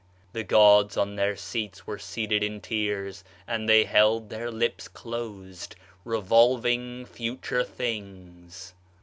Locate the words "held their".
3.83-4.49